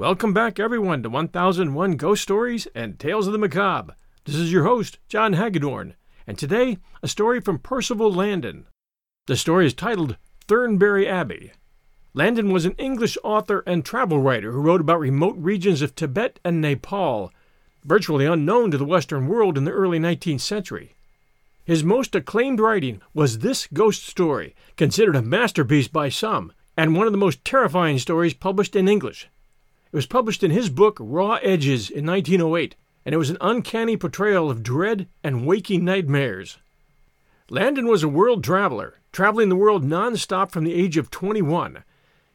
[0.00, 3.94] Welcome back, everyone, to 1001 Ghost Stories and Tales of the Macabre.
[4.24, 5.92] This is your host, John Hagedorn,
[6.26, 8.66] and today, a story from Percival Landon.
[9.26, 10.16] The story is titled
[10.48, 11.52] Thurnley Abbey.
[12.14, 16.40] Landon was an English author and travel writer who wrote about remote regions of Tibet
[16.46, 17.30] and Nepal,
[17.84, 20.94] virtually unknown to the Western world in the early 19th century.
[21.62, 27.06] His most acclaimed writing was this ghost story, considered a masterpiece by some, and one
[27.06, 29.28] of the most terrifying stories published in English.
[29.92, 33.96] It was published in his book Raw Edges in 1908, and it was an uncanny
[33.96, 36.58] portrayal of dread and waking nightmares.
[37.48, 41.82] Landon was a world traveler, traveling the world non-stop from the age of 21.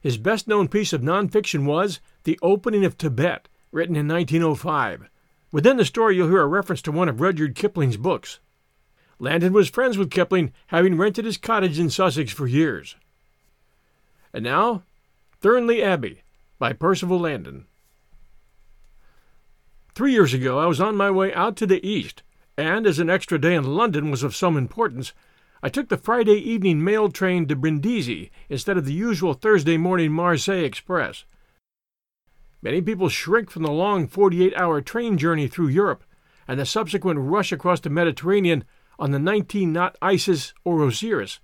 [0.02, 5.10] His best known piece of nonfiction was The Opening of Tibet, written in 1905.
[5.54, 8.40] Within the story, you'll hear a reference to one of Rudyard Kipling's books.
[9.18, 12.98] Landon was friends with Kipling, having rented his cottage in Sussex for years.
[14.34, 14.84] And now,
[15.42, 16.24] Thurnley Abbey,
[16.58, 17.66] by Percival Landon.
[19.94, 22.24] Three years ago, I was on my way out to the east,
[22.58, 25.14] and as an extra day in London was of some importance,
[25.64, 30.12] I took the Friday evening mail train to Brindisi instead of the usual Thursday morning
[30.12, 31.26] Marseille express.
[32.62, 36.04] Many people shrink from the long 48 hour train journey through Europe
[36.48, 38.64] and the subsequent rush across the Mediterranean
[39.00, 41.40] on the 19 knot Isis or Osiris,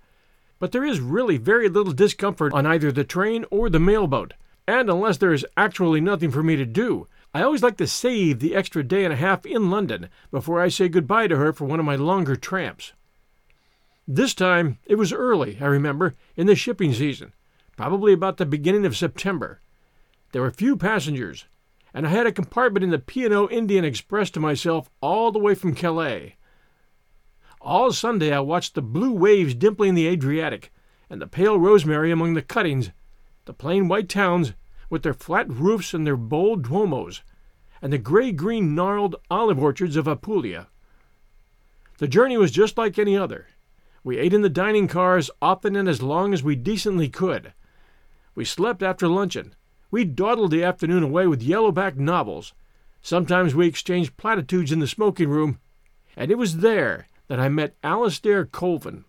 [0.58, 4.34] but there is really very little discomfort on either the train or the mailboat
[4.66, 8.38] and unless there is actually nothing for me to do, I always like to save
[8.40, 11.64] the extra day and a half in London before I say goodbye to her for
[11.64, 12.92] one of my longer tramps.
[14.06, 17.32] This time it was early, I remember, in the shipping season,
[17.76, 19.60] probably about the beginning of September.
[20.32, 21.46] There were few passengers,
[21.94, 25.54] and I had a compartment in the P&O Indian Express to myself all the way
[25.54, 26.36] from Calais.
[27.60, 30.72] All Sunday I watched the blue waves dimpling the Adriatic
[31.08, 32.90] and the pale rosemary among the cuttings
[33.44, 34.52] the plain white towns
[34.88, 37.22] with their flat roofs and their bold duomos,
[37.80, 40.68] and the gray green gnarled olive orchards of Apulia.
[41.98, 43.48] The journey was just like any other.
[44.04, 47.52] We ate in the dining cars often and as long as we decently could.
[48.34, 49.54] We slept after luncheon.
[49.90, 52.54] We dawdled the afternoon away with yellow-backed novels.
[53.02, 55.58] Sometimes we exchanged platitudes in the smoking room,
[56.16, 59.04] and it was there that I met Alastair Colvin.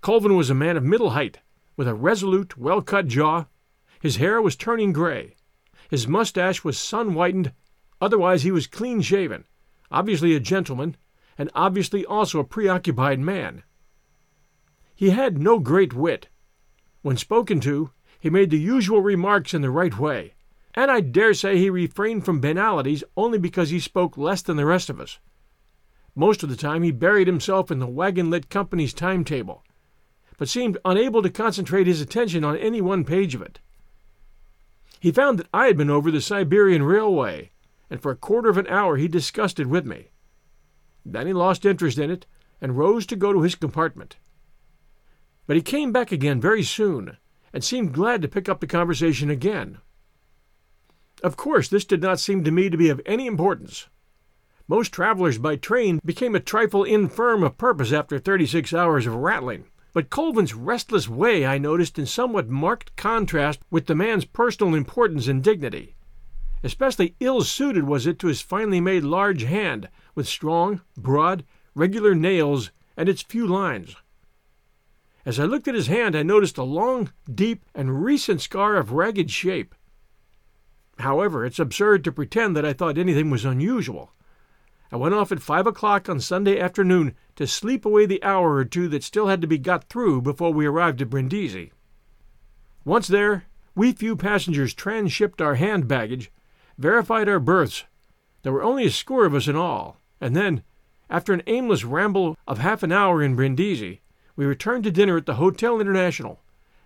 [0.00, 1.38] Colvin was a man of middle height,
[1.76, 3.46] with a resolute, well cut jaw.
[4.00, 5.36] His hair was turning gray.
[5.90, 7.52] His mustache was sun whitened,
[8.00, 9.44] otherwise, he was clean shaven,
[9.90, 10.96] obviously a gentleman,
[11.38, 13.62] and obviously also a preoccupied man.
[14.94, 16.28] He had no great wit.
[17.02, 20.34] When spoken to, he made the usual remarks in the right way,
[20.74, 24.64] and I dare say he refrained from banalities only because he spoke less than the
[24.64, 25.18] rest of us.
[26.14, 29.64] Most of the time he buried himself in the wagon lit company's timetable,
[30.42, 33.60] but seemed unable to concentrate his attention on any one page of it.
[34.98, 37.52] He found that I had been over the Siberian Railway,
[37.88, 40.08] and for a quarter of an hour he discussed it with me.
[41.06, 42.26] Then he lost interest in it
[42.60, 44.16] and rose to go to his compartment.
[45.46, 47.18] But he came back again very soon
[47.52, 49.78] and seemed glad to pick up the conversation again.
[51.22, 53.86] Of course, this did not seem to me to be of any importance.
[54.66, 59.66] Most travelers by train became a trifle infirm of purpose after 36 hours of rattling.
[59.92, 65.28] But Colvin's restless way I noticed in somewhat marked contrast with the man's personal importance
[65.28, 65.96] and dignity.
[66.62, 71.44] Especially ill suited was it to his finely made large hand, with strong, broad,
[71.74, 73.96] regular nails and its few lines.
[75.26, 78.92] As I looked at his hand, I noticed a long, deep, and recent scar of
[78.92, 79.74] ragged shape.
[80.98, 84.12] However, it's absurd to pretend that I thought anything was unusual.
[84.92, 88.66] I went off at five o'clock on Sunday afternoon to sleep away the hour or
[88.66, 91.72] two that still had to be got through before we arrived at Brindisi.
[92.84, 93.44] Once there,
[93.74, 96.30] we few passengers transhipped our hand baggage,
[96.76, 97.84] verified our berths.
[98.42, 100.62] There were only a score of us in all, And then,
[101.08, 104.02] after an aimless ramble of half an hour in Brindisi,
[104.36, 106.42] we returned to dinner at the Hotel International,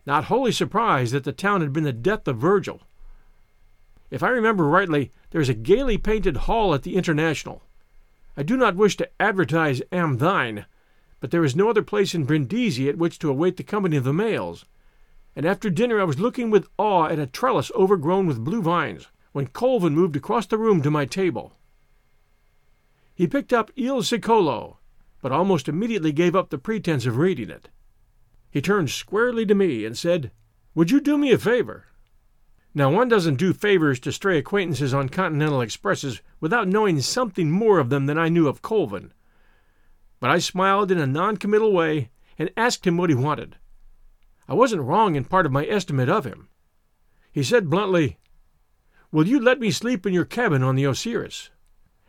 [0.07, 2.83] not wholly surprised that the town had been the death of Virgil.
[4.11, 7.63] If I remember rightly, there is a gaily painted hall at the International.
[8.37, 10.67] I do not wish to advertise Am Thine,
[11.21, 14.05] but there is no other place in Brindisi at which to await the company of
[14.05, 14.67] the males.
[15.35, 19.09] And after dinner I was looking with awe at a trellis overgrown with blue vines,
[19.33, 21.55] when Colvin moved across the room to my table.
[23.15, 24.77] He picked up Il Secolo,
[25.23, 27.71] but almost immediately gave up the pretense of reading it.
[28.51, 30.31] He turned squarely to me and said,
[30.75, 31.87] Would you do me a favor?
[32.77, 37.79] Now, one doesn't do favors to stray acquaintances on Continental Expresses without knowing something more
[37.79, 39.15] of them than I knew of Colvin.
[40.21, 43.57] But I smiled in a non-committal way and asked him what he wanted.
[44.47, 46.51] I wasn't wrong in part of my estimate of him.
[47.33, 48.19] He said bluntly,
[49.11, 51.49] Will you let me sleep in your cabin on the Osiris?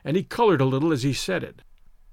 [0.04, 1.62] And he colored a little as he said it.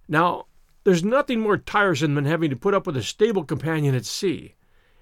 [0.06, 0.46] Now,
[0.84, 4.54] there's nothing more tiresome than having to put up with a stable companion at sea,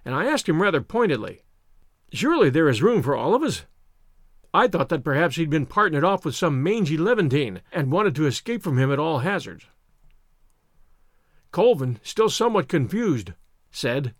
[0.06, 1.42] and I asked him rather pointedly,
[2.14, 3.64] Surely there is room for all of us?
[4.52, 8.26] I thought that perhaps he'd been partnered off with some mangy Levantine and wanted to
[8.26, 9.64] escape from him at all hazards.
[11.52, 13.32] Colvin, still somewhat confused,
[13.70, 14.14] said,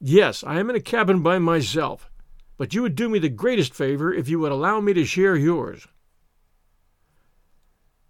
[0.00, 2.08] Yes, I am in a cabin by myself,
[2.56, 5.34] but you would do me the greatest favor if you would allow me to share
[5.34, 5.88] yours.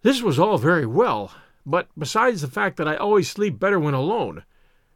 [0.03, 1.33] This was all very well,
[1.65, 4.45] but besides the fact that I always sleep better when alone,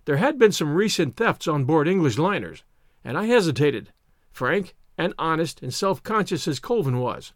[0.04, 2.62] there had been some recent thefts on board English liners,
[3.02, 3.90] and I hesitated
[4.38, 7.32] frank and honest and self conscious as Colvin was.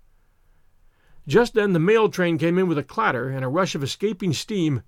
[1.27, 4.33] Just then the mail train came in with a clatter and a rush of escaping
[4.33, 4.83] steam,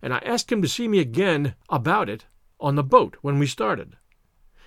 [0.00, 2.26] and I asked him to see me again about it
[2.60, 3.96] on the boat when we started.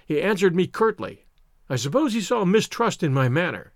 [0.06, 1.26] He answered me curtly.
[1.70, 3.72] I suppose he saw mistrust in my manner.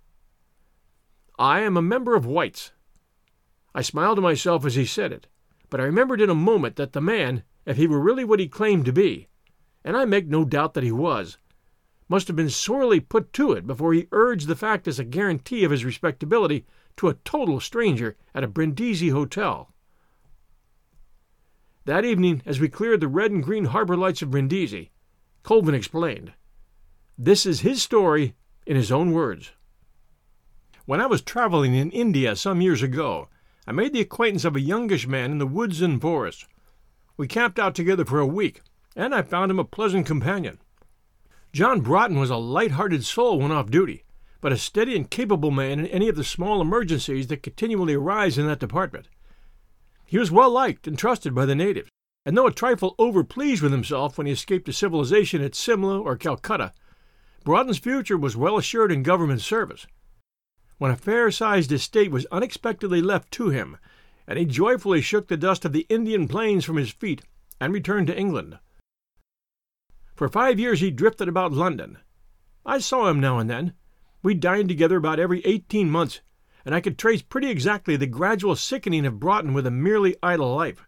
[1.38, 2.72] I am a member of White's.
[3.74, 5.28] I smiled to myself as he said it,
[5.70, 8.48] but I remembered in a moment that the man, if he were really what he
[8.48, 9.28] claimed to be,
[9.82, 11.38] and I make no doubt that he was,
[12.14, 15.64] must have been sorely put to it before he urged the fact as a guarantee
[15.64, 16.64] of his respectability
[16.96, 19.74] to a total stranger at a Brindisi hotel.
[21.86, 24.92] That evening, as we cleared the red and green harbor lights of Brindisi,
[25.42, 26.34] Colvin explained.
[27.18, 29.50] This is his story in his own words.
[30.86, 33.28] When I was traveling in India some years ago,
[33.66, 36.46] I made the acquaintance of a youngish man in the woods and forests.
[37.16, 38.62] We camped out together for a week,
[38.94, 40.60] and I found him a pleasant companion.
[41.54, 44.02] John Broughton was a light-hearted soul when off duty,
[44.40, 48.36] but a steady and capable man in any of the small emergencies that continually arise
[48.36, 49.06] in that department.
[50.04, 51.88] He was well liked and trusted by the natives,
[52.26, 56.16] and though a trifle overpleased with himself when he escaped to civilization at Simla or
[56.16, 56.72] Calcutta,
[57.44, 59.86] Broughton's future was well assured in government service.
[60.78, 63.76] When a fair-sized estate was unexpectedly left to him,
[64.26, 67.22] and he joyfully shook the dust of the Indian plains from his feet
[67.60, 68.58] and returned to England.
[70.14, 71.98] For five years he drifted about London.
[72.64, 73.74] I saw him now and then.
[74.22, 76.20] We dined together about every eighteen months,
[76.64, 80.54] and I could trace pretty exactly the gradual sickening of Broughton with a merely idle
[80.54, 80.86] life.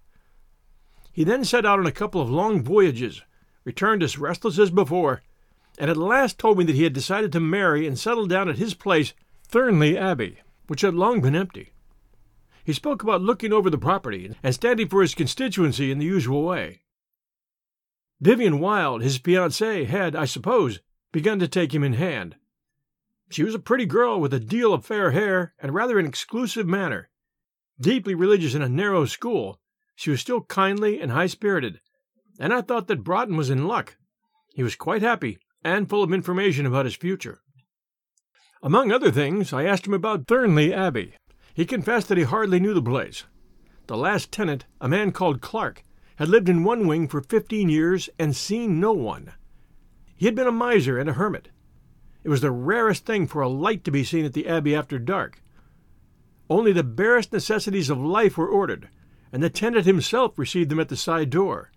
[1.12, 3.22] He then set out on a couple of long voyages,
[3.64, 5.22] returned as restless as before,
[5.78, 8.58] and at last told me that he had decided to marry and settle down at
[8.58, 9.12] his place,
[9.48, 10.38] Thurnley Abbey,
[10.68, 11.72] which had long been empty.
[12.64, 16.42] He spoke about looking over the property and standing for his constituency in the usual
[16.42, 16.80] way.
[18.20, 20.80] Vivian Wilde, his fiancée, had, I suppose,
[21.12, 22.36] begun to take him in hand.
[23.30, 26.66] She was a pretty girl with a deal of fair hair and rather an exclusive
[26.66, 27.10] manner.
[27.80, 29.60] Deeply religious in a narrow school,
[29.94, 31.80] she was still kindly and high spirited,
[32.38, 33.96] and I thought that Broughton was in luck.
[34.54, 37.40] He was quite happy and full of information about his future.
[38.62, 41.14] Among other things, I asked him about Thurnley Abbey.
[41.54, 43.24] He confessed that he hardly knew the place.
[43.86, 45.82] The last tenant, a man called Clark,
[46.16, 49.32] had lived in one wing for fifteen years and seen no one.
[50.16, 51.50] He had been a miser and a hermit.
[52.24, 54.98] It was the rarest thing for a light to be seen at the Abbey after
[54.98, 55.42] dark.
[56.48, 58.88] Only the barest necessities of life were ordered,
[59.32, 61.70] and the tenant himself received them at the side door.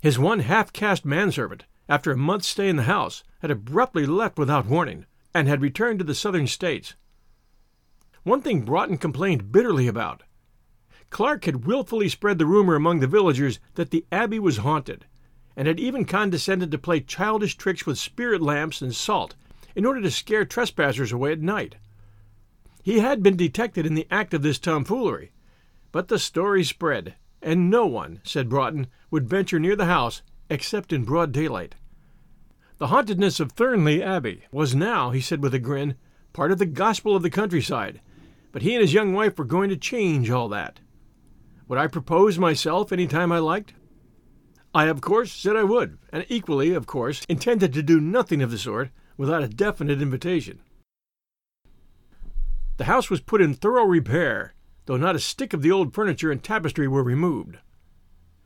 [0.00, 4.38] His one half caste manservant, after a month's stay in the house, had abruptly left
[4.38, 6.94] without warning, and had returned to the southern states.
[8.22, 10.22] One thing Broughton complained bitterly about
[11.10, 15.06] Clark had wilfully spread the rumor among the villagers that the abbey was haunted,
[15.56, 19.34] and had even condescended to play childish tricks with spirit lamps and salt
[19.74, 21.76] in order to scare trespassers away at night.
[22.82, 25.32] He had been detected in the act of this tomfoolery,
[25.92, 30.92] but the story spread, and no one, said Broughton, would venture near the house except
[30.92, 31.74] in broad daylight.
[32.78, 35.96] The hauntedness of Thurnley Abbey was now, he said with a grin,
[36.32, 38.00] part of the gospel of the countryside,
[38.52, 40.78] but he and his young wife were going to change all that.
[41.68, 43.74] Would I propose myself any time I liked?
[44.74, 48.50] I, of course, said I would, and equally, of course, intended to do nothing of
[48.50, 50.60] the sort without a definite invitation.
[52.78, 54.54] The house was put in thorough repair,
[54.86, 57.58] though not a stick of the old furniture and tapestry were removed.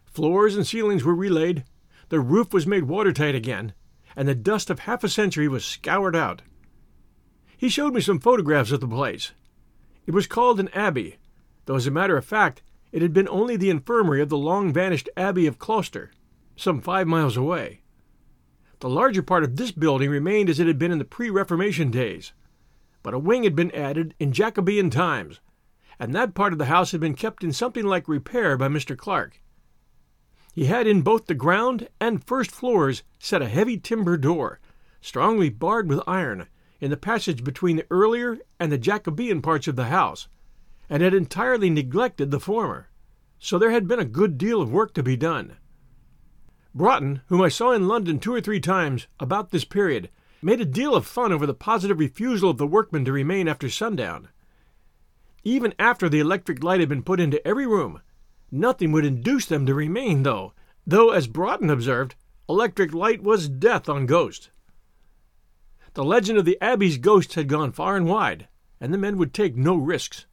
[0.04, 1.64] Floors and ceilings were relaid,
[2.08, 3.72] the roof was made watertight again,
[4.16, 6.42] and the dust of half a century was scoured out.
[7.56, 9.32] He showed me some photographs of the place.
[10.06, 11.18] It was called an abbey,
[11.66, 14.72] though as a matter of fact it had been only the infirmary of the long
[14.72, 16.10] vanished Abbey of Closter,
[16.56, 17.80] some five miles away.
[18.80, 21.90] The larger part of this building remained as it had been in the pre Reformation
[21.90, 22.32] days,
[23.02, 25.40] but a wing had been added in Jacobean times,
[25.98, 28.96] and that part of the house had been kept in something like repair by Mr.
[28.96, 29.40] Clark.
[30.52, 34.60] He had in both the ground and first floors set a heavy timber door,
[35.00, 36.48] strongly barred with iron,
[36.80, 40.28] in the passage between the earlier and the Jacobean parts of the house,
[40.92, 42.90] and had entirely neglected the former,
[43.38, 45.56] so there had been a good deal of work to be done.
[46.74, 50.10] Broughton, whom I saw in London two or three times about this period,
[50.42, 53.70] made a deal of fun over the positive refusal of the workmen to remain after
[53.70, 54.28] sundown.
[55.44, 58.02] Even after the electric light had been put into every room,
[58.50, 60.52] nothing would induce them to remain, though,
[60.86, 62.16] though, as Broughton observed,
[62.50, 64.50] electric light was death on ghosts.
[65.94, 69.32] The legend of the Abbey's ghosts had gone far and wide, and the men would
[69.32, 70.26] take no risks.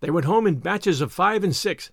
[0.00, 1.90] They went home in batches of five and six,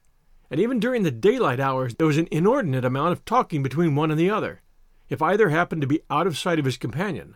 [0.51, 4.12] and even during the daylight hours there was an inordinate amount of talking between one
[4.12, 4.62] and the other,
[5.10, 7.36] if either happened to be out of sight of his companion.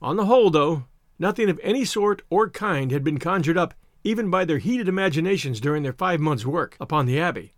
[0.00, 0.84] On the whole, though,
[1.18, 5.60] nothing of any sort or kind had been conjured up even by their heated imaginations
[5.60, 7.52] during their five months' work upon the Abbey.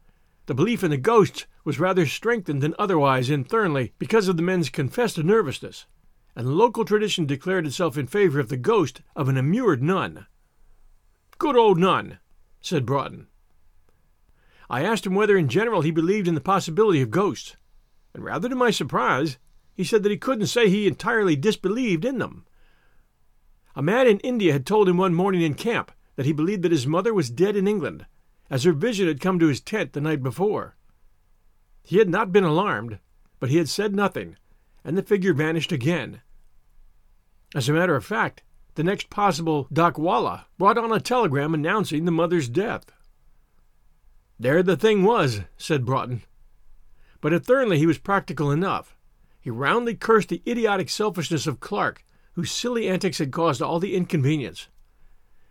[0.47, 4.43] The belief in the ghosts was rather strengthened than otherwise in Thurnley because of the
[4.43, 5.85] men's confessed nervousness,
[6.35, 10.27] and local tradition declared itself in favor of the ghost of an immured nun.
[11.38, 12.18] Good old nun,
[12.61, 13.28] said Broughton.
[14.68, 17.57] I asked him whether in general he believed in the possibility of ghosts,
[18.12, 19.38] and rather to my surprise,
[19.73, 22.45] he said that he couldn't say he entirely disbelieved in them.
[23.76, 26.73] A man in India had told him one morning in camp that he believed that
[26.73, 28.07] his mother was dead in England,
[28.50, 30.75] as her vision had come to his tent the night before.
[31.85, 32.99] He had not been alarmed,
[33.38, 34.37] but he had said nothing,
[34.85, 36.21] and the figure vanished again.
[37.54, 38.42] As a matter of fact,
[38.79, 42.93] the next possible Dakwala brought on a telegram announcing the mother's death.
[44.39, 46.23] There the thing was, said Broughton.
[47.21, 48.97] But at Thurnley he was practical enough.
[49.41, 52.05] He roundly cursed the idiotic selfishness of Clark,
[52.35, 54.69] whose silly antics had caused all the inconvenience.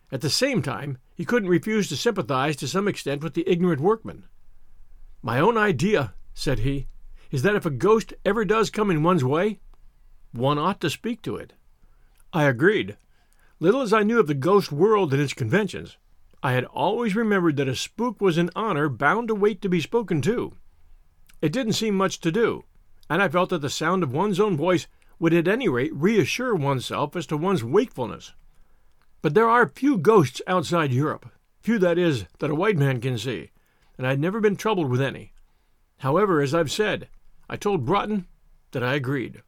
[0.09, 3.81] At the same time, he couldn't refuse to sympathize to some extent with the ignorant
[3.81, 4.23] workman.
[5.21, 6.87] My own idea, said he,
[7.29, 9.59] is that if a ghost ever does come in one's way,
[10.31, 11.51] one ought to speak to it.
[12.31, 12.95] I agreed.
[13.59, 15.97] Little as I knew of the ghost world and its conventions,
[16.43, 19.81] I had always remembered that a spook was an honor bound to wait to be
[19.81, 20.53] spoken to.
[21.41, 22.65] It didn't seem much to do,
[23.09, 24.85] and I felt that the sound of one's own voice
[25.17, 28.33] would at any rate reassure oneself as to one's wakefulness.
[29.23, 31.27] But there are few ghosts outside Europe,
[31.59, 33.49] few, that is, that a white man can see,
[33.97, 35.33] and I had never been troubled with any.
[35.97, 37.07] However, as I've said,
[37.49, 38.27] I told Broughton
[38.71, 39.41] that I agreed.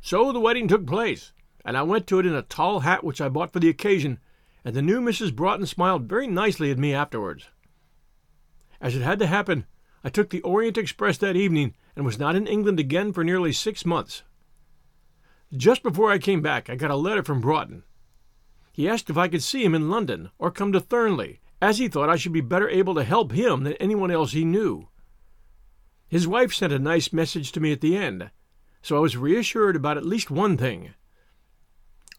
[0.00, 1.32] So the wedding took place,
[1.68, 4.20] and I went to it in a tall hat which I bought for the occasion,
[4.64, 5.36] and the new Mrs.
[5.36, 7.50] Broughton smiled very nicely at me afterwards.
[8.80, 9.66] As it had to happen,
[10.02, 13.52] I took the Orient Express that evening and was not in England again for nearly
[13.52, 14.22] six months.
[15.54, 17.82] Just before I came back, I got a letter from Broughton.
[18.72, 21.86] He asked if I could see him in London or come to Thurnley, as he
[21.86, 24.88] thought I should be better able to help him than anyone else he knew.
[26.08, 28.30] His wife sent a nice message to me at the end,
[28.80, 30.94] so I was reassured about at least one thing.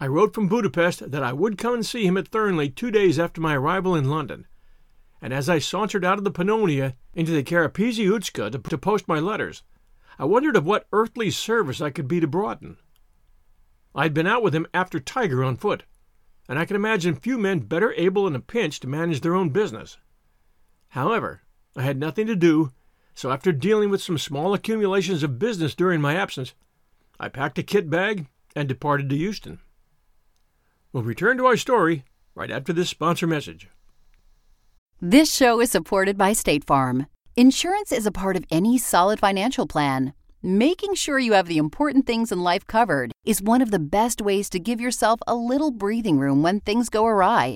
[0.02, 3.20] I wrote from Budapest that I would come and see him at Thurnley two days
[3.20, 4.48] after my arrival in London,
[5.22, 9.10] and as I sauntered out of the Pannonia into the Kerepesi Utcza to, to post
[9.10, 9.64] my letters,
[10.18, 12.78] I wondered of what earthly service I could be to Broughton.
[13.94, 15.84] I had been out with him after Tiger on foot,
[16.48, 19.50] and I can imagine few men better able in a pinch to manage their own
[19.50, 19.98] business.
[20.90, 21.42] However,
[21.76, 22.72] I had nothing to do,
[23.14, 26.54] so after dealing with some small accumulations of business during my absence,
[27.20, 29.60] I packed a kit bag and departed to Euston.
[30.92, 32.04] We'll return to our story
[32.34, 33.70] right after this sponsor message.
[35.00, 37.06] This show is supported by State Farm.
[37.36, 40.14] Insurance is a part of any solid financial plan.
[40.42, 44.20] Making sure you have the important things in life covered is one of the best
[44.20, 47.56] ways to give yourself a little breathing room when things go awry.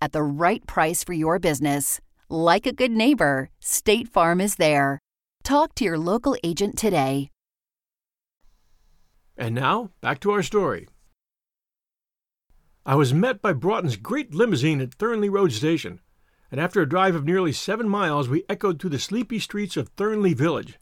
[0.00, 2.00] at the right price for your business.
[2.28, 5.00] Like a good neighbor, State Farm is there.
[5.42, 7.30] Talk to your local agent today.
[9.36, 10.86] And now, back to our story.
[12.86, 16.00] I was met by Broughton's great limousine at Thurnley Road Station,
[16.50, 19.94] and after a drive of nearly seven miles, we echoed through the sleepy streets of
[19.96, 20.78] Thurnley Village,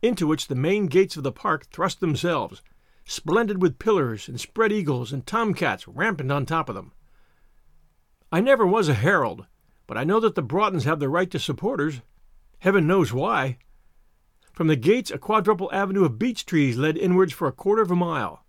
[0.00, 2.62] into which the main gates of the park thrust themselves,
[3.04, 6.92] splendid with pillars and spread eagles and tomcats rampant on top of them.
[8.34, 9.44] I never was a herald,
[9.86, 12.00] but I know that the Broughtons have the right to supporters.
[12.60, 13.58] Heaven knows why.
[14.54, 17.90] From the gates, a quadruple avenue of beech trees led inwards for a quarter of
[17.90, 18.42] a mile.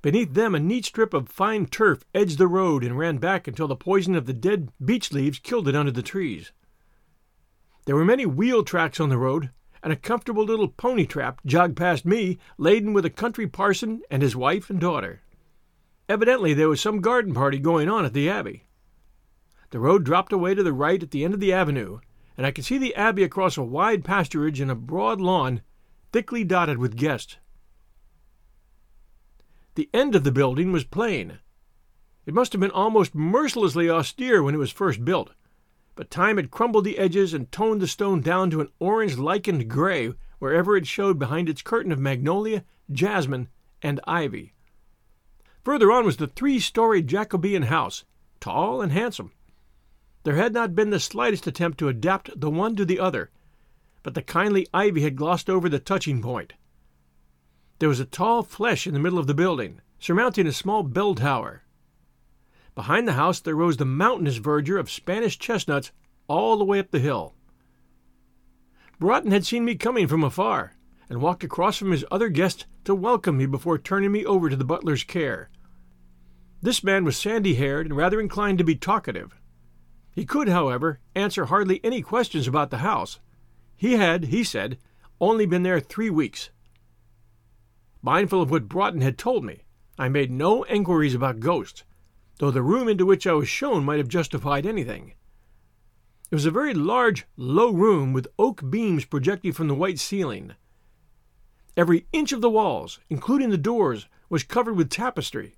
[0.00, 3.68] Beneath them, a neat strip of fine turf edged the road and ran back until
[3.68, 6.52] the poison of the dead beech leaves killed it under the trees.
[7.84, 9.50] There were many wheel tracks on the road,
[9.82, 14.22] and a comfortable little pony trap jogged past me, laden with a country parson and
[14.22, 15.20] his wife and daughter.
[16.08, 18.64] Evidently, there was some garden party going on at the Abbey.
[19.74, 21.98] The road dropped away to the right at the end of the avenue,
[22.36, 25.62] and I could see the Abbey across a wide pasturage and a broad lawn
[26.12, 27.38] thickly dotted with guests.
[29.74, 31.40] The end of the building was plain.
[32.24, 35.32] It must have been almost mercilessly austere when it was first built,
[35.96, 39.68] but time had crumbled the edges and toned the stone down to an orange lichened
[39.68, 43.48] gray wherever it showed behind its curtain of magnolia, jasmine,
[43.82, 44.54] and ivy.
[45.64, 48.04] Further on was the three story Jacobean house,
[48.38, 49.32] tall and handsome.
[50.24, 53.30] There had not been the slightest attempt to adapt the one to the other,
[54.02, 56.54] but the kindly ivy had glossed over the touching point.
[57.78, 61.14] There was a tall flèche in the middle of the building, surmounting a small bell
[61.14, 61.62] tower.
[62.74, 65.92] Behind the house there rose the mountainous verdure of Spanish chestnuts
[66.26, 67.34] all the way up the hill.
[68.98, 70.72] Broughton had seen me coming from afar,
[71.10, 74.56] and walked across from his other guests to welcome me before turning me over to
[74.56, 75.50] the butler's care.
[76.62, 79.34] This man was sandy haired and rather inclined to be talkative.
[80.14, 83.18] He could, however, answer hardly any questions about the house.
[83.76, 84.78] He had, he said,
[85.20, 86.50] only been there three weeks.
[88.00, 89.64] Mindful of what Broughton had told me,
[89.98, 91.82] I made no enquiries about ghosts,
[92.38, 95.14] though the room into which I was shown might have justified anything.
[96.30, 100.54] It was a very large, low room with oak beams projecting from the white ceiling.
[101.76, 105.56] Every inch of the walls, including the doors, was covered with tapestry,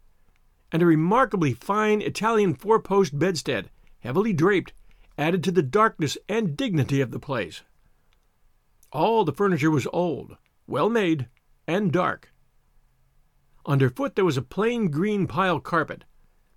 [0.72, 3.70] and a remarkably fine Italian four post bedstead
[4.06, 4.72] heavily draped,
[5.18, 7.62] added to the darkness and dignity of the place.
[8.92, 10.36] All the furniture was old,
[10.68, 11.26] well made,
[11.66, 12.32] and dark.
[13.66, 16.04] Underfoot there was a plain green pile carpet,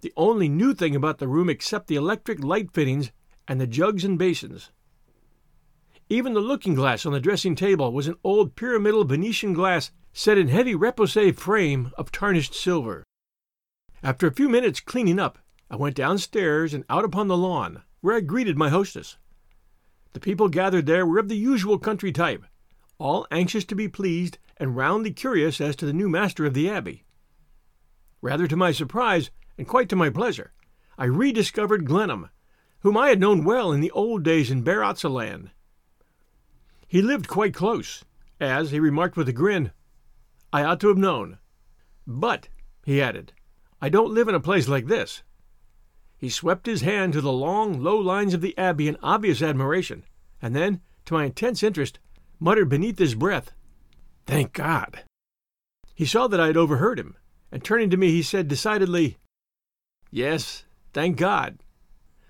[0.01, 3.12] the only new thing about the room except the electric light fittings
[3.47, 4.69] and the jugs and basins.
[6.07, 10.38] Even the looking glass on the dressing table was an old pyramidal Venetian glass set
[10.38, 13.03] in heavy repoussé frame of tarnished silver.
[14.03, 18.15] After a few minutes cleaning up, I went downstairs and out upon the lawn, where
[18.15, 19.17] I greeted my hostess.
[20.13, 22.43] The people gathered there were of the usual country type,
[22.97, 26.69] all anxious to be pleased and roundly curious as to the new master of the
[26.69, 27.03] abbey.
[28.21, 30.53] Rather to my surprise, and quite to my pleasure,
[30.97, 32.29] I rediscovered Glenham,
[32.79, 35.51] whom I had known well in the old days in Land.
[36.88, 38.03] He lived quite close,
[38.39, 39.71] as, he remarked with a grin,
[40.51, 41.38] I ought to have known.
[42.08, 42.47] But,
[42.84, 43.34] he added,
[43.79, 45.21] I don't live in a place like this.
[46.19, 50.03] He swept his hand to the long, low lines of the Abbey in obvious admiration,
[50.41, 51.97] and then, to my intense interest,
[52.41, 53.53] muttered beneath his breath,
[54.25, 55.03] Thank God!
[55.95, 57.15] He saw that I had overheard him,
[57.53, 59.17] and turning to me, he said decidedly,
[60.12, 61.60] Yes, thank God.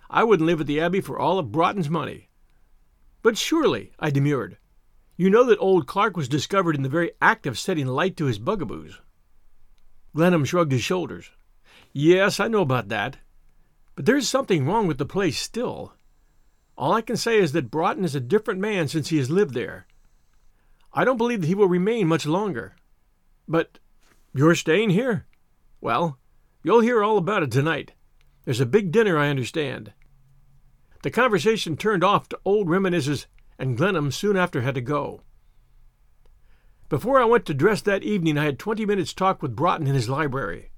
[0.08, 2.30] I wouldn't live at the Abbey for all of Broughton's money.
[3.23, 4.60] But surely, I demurred,
[5.17, 8.25] you know that old Clark was discovered in the very act of setting light to
[8.25, 9.02] his bugaboos.
[10.15, 11.32] Glenham shrugged his shoulders.
[11.91, 13.17] Yes, I know about that.
[14.00, 15.92] But there's something wrong with the place still.
[16.78, 19.54] All I can say is that Broughton is a different man since he has lived
[19.54, 19.88] there.
[20.94, 22.78] I don't believe that he will remain much longer.
[23.46, 23.80] But
[24.34, 25.26] you're staying here?
[25.82, 26.18] Well,
[26.64, 27.92] you'll hear all about it tonight.
[28.46, 29.92] There's a big dinner, I understand.
[31.04, 35.24] The conversation turned off to old reminiscences, and Glenham soon after had to go.
[36.88, 39.94] Before I went to dress that evening, I had twenty minutes' talk with Broughton in
[39.94, 40.72] his library.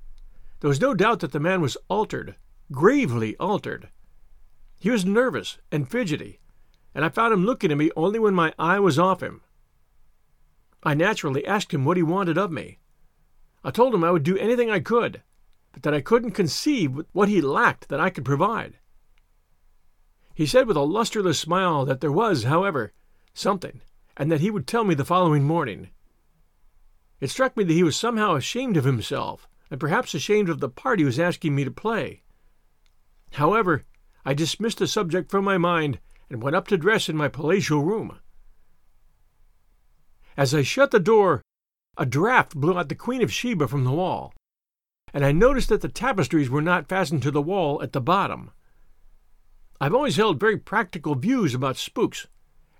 [0.61, 2.35] There was no doubt that the man was altered,
[2.71, 3.89] gravely altered.
[4.79, 6.39] He was nervous and fidgety,
[6.95, 9.41] and I found him looking at me only when my eye was off him.
[10.83, 12.79] I naturally asked him what he wanted of me.
[13.63, 15.21] I told him I would do anything I could,
[15.71, 18.79] but that I couldn't conceive what he lacked that I could provide.
[20.33, 22.93] He said with a lusterless smile that there was, however,
[23.33, 23.81] something,
[24.17, 25.89] and that he would tell me the following morning.
[27.19, 30.69] It struck me that he was somehow ashamed of himself, and perhaps ashamed of the
[30.69, 32.23] part he was asking me to play.
[33.33, 33.85] However,
[34.25, 37.83] I dismissed the subject from my mind and went up to dress in my palatial
[37.83, 38.19] room.
[40.37, 41.41] As I shut the door,
[41.97, 44.33] a draught blew out the Queen of Sheba from the wall,
[45.13, 48.51] and I noticed that the tapestries were not fastened to the wall at the bottom.
[49.79, 52.27] I've always held very practical views about spooks,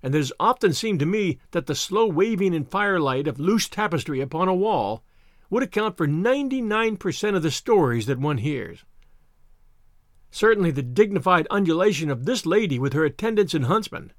[0.02, 3.68] and it has often seemed to me that the slow waving in firelight of loose
[3.68, 5.04] tapestry upon a wall
[5.50, 8.84] would account for 99% of the stories that one hears.
[10.34, 14.14] Certainly the dignified undulation of this lady with her attendants and huntsmen,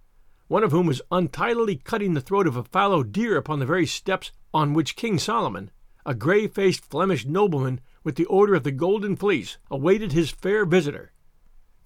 [0.48, 3.88] one of whom was untidily cutting the throat of a fallow deer upon the very
[3.88, 5.72] steps on which King Solomon,
[6.06, 10.68] a grey faced Flemish nobleman with the Order of the Golden Fleece, awaited his fair
[10.68, 11.14] visitor,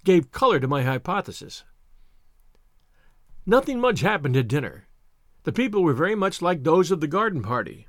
[0.04, 1.64] gave color to my hypothesis.
[3.46, 4.88] Nothing much happened at dinner.
[5.44, 7.86] The people were very much like those of the garden party.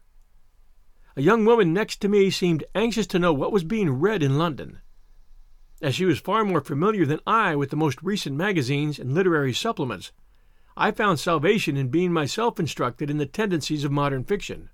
[1.18, 4.38] A young woman next to me seemed anxious to know what was being read in
[4.38, 4.80] London.
[5.82, 9.54] As she was far more familiar than I with the most recent magazines and literary
[9.54, 10.12] supplements,
[10.76, 14.70] I found salvation in being myself instructed in the tendencies of modern fiction.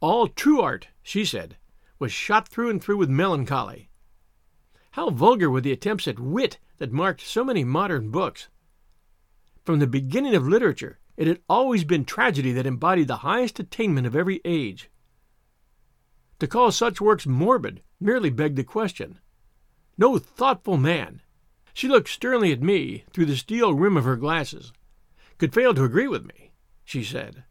[0.00, 1.56] All true art, she said,
[1.98, 3.90] was shot through and through with melancholy.
[4.92, 8.48] How vulgar were the attempts at wit that marked so many modern books!
[9.64, 14.06] From the beginning of literature, it had always been tragedy that embodied the highest attainment
[14.06, 14.90] of every age.
[16.38, 19.18] To call such works morbid merely begged the question.
[20.00, 21.20] No thoughtful man,
[21.74, 24.72] she looked sternly at me through the steel rim of her glasses,
[25.36, 26.52] could fail to agree with me,
[26.86, 27.44] she said.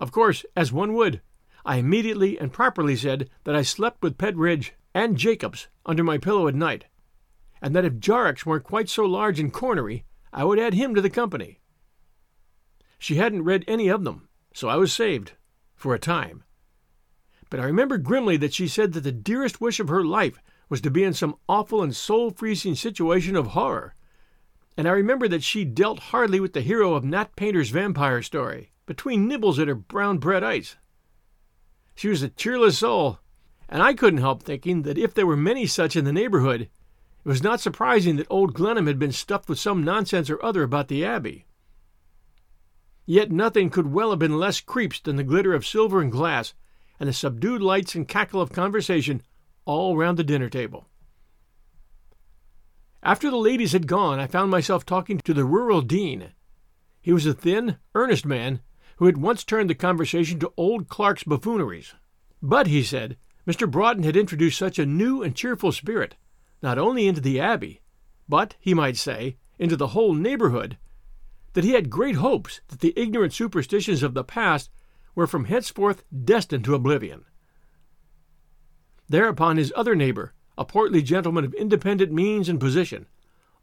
[0.00, 1.20] Of course, as one would,
[1.66, 6.16] I immediately and properly said that I slept with Pett Ridge and Jacobs under my
[6.16, 6.86] pillow at night,
[7.60, 11.02] and that if Jorrocks weren't quite so large and cornery, I would add him to
[11.02, 11.60] the company.
[12.98, 15.32] She hadn't read any of them, so I was saved,
[15.74, 16.42] for a time.
[17.50, 20.41] But I remember grimly that she said that the dearest wish of her life
[20.72, 23.94] was to be in some awful and soul freezing situation of horror.
[24.74, 28.72] And I remember that she dealt hardly with the hero of Nat Painter's vampire story,
[28.86, 30.76] between nibbles at her brown bread ice.
[31.94, 33.18] She was a cheerless soul,
[33.68, 36.70] and I couldn't help thinking that if there were many such in the neighborhood, it
[37.28, 40.88] was not surprising that old Glenham had been stuffed with some nonsense or other about
[40.88, 41.44] the Abbey.
[43.04, 46.54] Yet nothing could well have been less creeps than the glitter of silver and glass,
[46.98, 49.20] and the subdued lights and cackle of conversation
[49.64, 50.88] all round the dinner table.
[53.02, 56.32] After the ladies had gone, I found myself talking to the rural dean.
[57.00, 58.60] He was a thin, earnest man
[58.96, 61.94] who had once turned the conversation to old Clark's buffooneries.
[62.40, 63.68] But, he said, Mr.
[63.68, 66.14] Broughton had introduced such a new and cheerful spirit,
[66.62, 67.82] not only into the Abbey,
[68.28, 70.78] but, he might say, into the whole neighborhood,
[71.54, 74.70] that he had great hopes that the ignorant superstitions of the past
[75.14, 77.24] were from henceforth destined to oblivion.
[79.08, 83.06] Thereupon his other neighbor, a portly gentleman of independent means and position,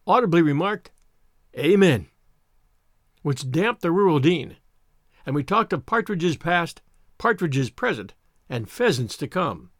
[0.06, 0.92] audibly remarked,
[1.58, 2.08] Amen,
[3.22, 4.58] which damped the rural dean,
[5.26, 6.82] and we talked of partridges past,
[7.18, 8.14] partridges present,
[8.48, 9.72] and pheasants to come.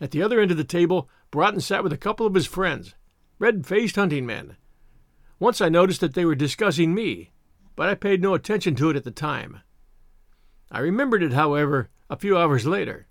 [0.00, 2.94] At the other end of the table, Broughton sat with a couple of his friends,
[3.38, 4.56] red faced hunting men,
[5.40, 7.30] once I noticed that they were discussing me,
[7.76, 9.60] but I paid no attention to it at the time.
[10.70, 13.07] I remembered it, however, a few hours later.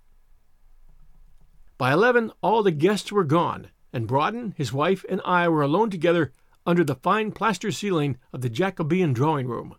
[1.78, 5.90] By eleven, all the guests were gone, and Broughton, his wife, and I were alone
[5.90, 6.32] together
[6.66, 9.76] under the fine plaster ceiling of the Jacobean drawing room.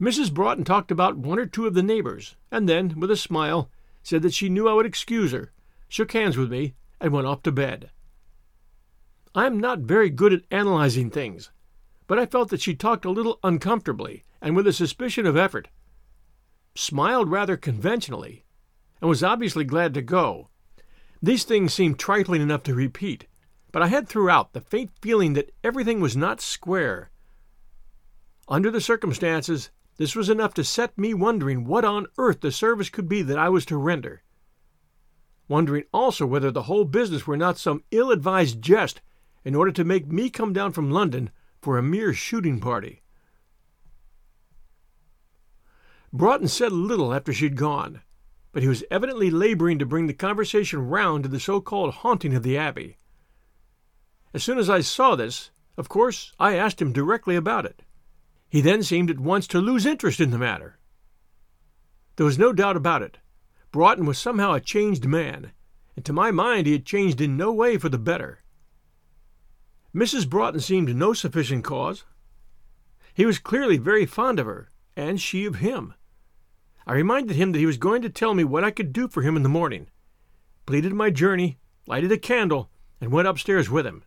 [0.00, 0.32] Mrs.
[0.32, 3.70] Broughton talked about one or two of the neighbors, and then, with a smile,
[4.02, 5.52] said that she knew I would excuse her,
[5.86, 7.90] shook hands with me, and went off to bed.
[9.34, 11.50] I am not very good at analyzing things,
[12.06, 15.68] but I felt that she talked a little uncomfortably and with a suspicion of effort,
[16.74, 18.44] smiled rather conventionally,
[19.02, 20.48] and was obviously glad to go.
[21.22, 23.26] These things seemed trifling enough to repeat,
[23.72, 27.10] but I had throughout the faint feeling that everything was not square.
[28.48, 32.90] Under the circumstances, this was enough to set me wondering what on earth the service
[32.90, 34.22] could be that I was to render.
[35.48, 39.00] Wondering also whether the whole business were not some ill advised jest
[39.44, 41.30] in order to make me come down from London
[41.62, 43.02] for a mere shooting party.
[46.12, 48.02] Broughton said little after she'd gone,
[48.56, 52.34] but he was evidently laboring to bring the conversation round to the so called haunting
[52.34, 52.96] of the Abbey.
[54.32, 57.82] As soon as I saw this, of course, I asked him directly about it.
[58.48, 60.78] He then seemed at once to lose interest in the matter.
[62.16, 63.18] There was no doubt about it.
[63.72, 65.52] Broughton was somehow a changed man,
[65.94, 68.42] and to my mind he had changed in no way for the better.
[69.94, 70.26] Mrs.
[70.26, 72.06] Broughton seemed no sufficient cause.
[73.12, 75.92] He was clearly very fond of her, and she of him.
[76.86, 79.22] I reminded him that he was going to tell me what I could do for
[79.22, 79.88] him in the morning,
[80.66, 82.70] pleaded my journey, lighted a candle,
[83.00, 84.04] and went upstairs with him.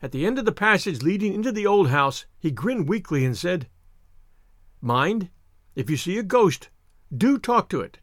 [0.00, 3.36] At the end of the passage leading into the old house, he grinned weakly and
[3.36, 3.68] said,
[4.80, 5.28] Mind,
[5.74, 6.70] if you see a ghost,
[7.14, 7.98] do talk to it.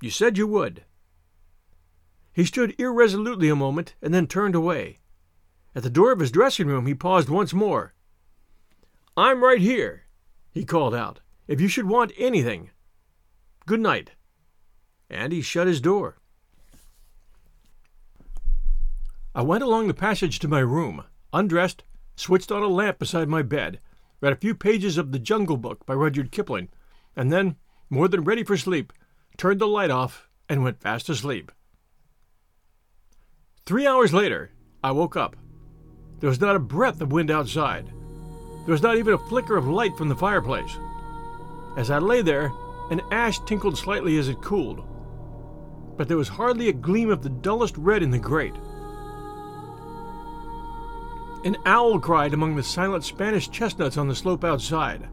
[0.00, 0.84] You said you would.
[2.32, 5.00] He stood irresolutely a moment and then turned away.
[5.74, 7.94] At the door of his dressing room, he paused once more.
[9.16, 10.04] I'm right here,
[10.50, 12.70] he called out, if you should want anything.
[13.68, 14.12] Good night.
[15.10, 16.16] And he shut his door.
[19.34, 21.04] I went along the passage to my room,
[21.34, 21.84] undressed,
[22.16, 23.78] switched on a lamp beside my bed,
[24.22, 26.70] read a few pages of The Jungle Book by Rudyard Kipling,
[27.14, 27.56] and then,
[27.90, 28.90] more than ready for sleep,
[29.36, 31.52] turned the light off and went fast asleep.
[33.66, 34.50] Three hours later,
[34.82, 35.36] I woke up.
[36.20, 37.88] There was not a breath of wind outside.
[38.64, 40.74] There was not even a flicker of light from the fireplace.
[41.76, 42.50] As I lay there,
[42.90, 44.84] an ash tinkled slightly as it cooled,
[45.96, 48.54] but there was hardly a gleam of the dullest red in the grate.
[51.44, 55.08] An owl cried among the silent Spanish chestnuts on the slope outside.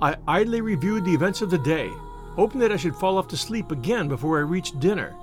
[0.00, 1.90] I idly reviewed the events of the day,
[2.34, 5.14] hoping that I should fall off to sleep again before I reached dinner.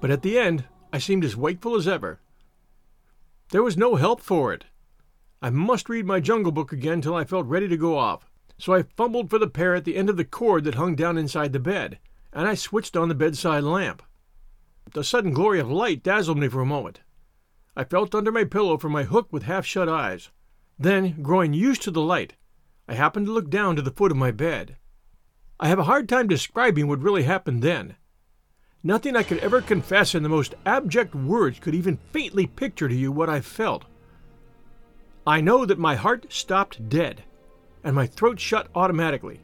[0.00, 2.20] But at the end, I seemed as wakeful as ever.
[3.50, 4.64] There was no help for it.
[5.42, 8.29] I must read my jungle book again till I felt ready to go off,
[8.60, 11.16] so I fumbled for the pear at the end of the cord that hung down
[11.16, 11.98] inside the bed,
[12.32, 14.02] and I switched on the bedside lamp.
[14.92, 17.00] The sudden glory of light dazzled me for a moment.
[17.76, 20.30] I felt under my pillow for my hook with half shut eyes.
[20.78, 22.34] Then, growing used to the light,
[22.88, 24.76] I happened to look down to the foot of my bed.
[25.58, 27.96] I have a hard time describing what really happened then.
[28.82, 32.94] Nothing I could ever confess in the most abject words could even faintly picture to
[32.94, 33.84] you what I felt.
[35.26, 37.22] I know that my heart stopped dead,
[37.82, 39.40] and my throat shut automatically.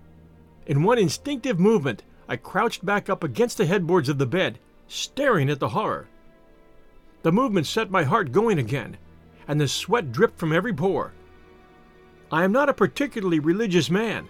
[0.66, 5.48] In one instinctive movement, I crouched back up against the headboards of the bed, staring
[5.48, 6.08] at the horror.
[7.22, 8.96] The movement set my heart going again,
[9.48, 11.12] and the sweat dripped from every pore.
[12.30, 14.28] I am not a particularly religious man,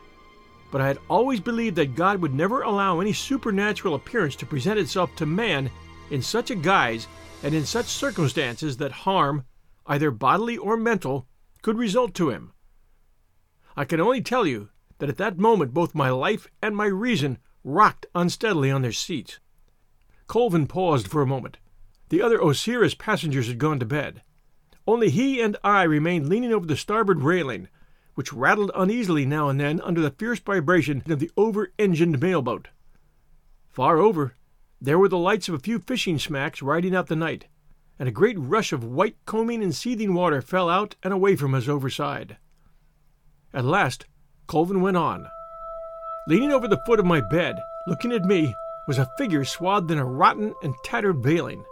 [0.70, 4.78] but I had always believed that God would never allow any supernatural appearance to present
[4.78, 5.70] itself to man
[6.10, 7.06] in such a guise
[7.42, 9.44] and in such circumstances that harm,
[9.86, 11.26] either bodily or mental,
[11.62, 12.52] could result to him.
[13.76, 17.38] I can only tell you that at that moment both my life and my reason
[17.62, 19.38] rocked unsteadily on their seats.
[20.26, 21.58] Colvin paused for a moment,
[22.08, 24.22] the other Osiris passengers had gone to bed.
[24.86, 27.68] Only he and I remained leaning over the starboard railing,
[28.14, 32.68] which rattled uneasily now and then under the fierce vibration of the over engined mailboat.
[33.68, 34.34] Far over,
[34.80, 37.46] there were the lights of a few fishing smacks riding out the night,
[37.98, 41.54] and a great rush of white combing and seething water fell out and away from
[41.54, 42.38] us overside.
[43.56, 44.04] At last,
[44.48, 45.26] Colvin went on.
[46.28, 48.54] Leaning over the foot of my bed, looking at me,
[48.86, 51.64] was a figure swathed in a rotten and tattered veiling.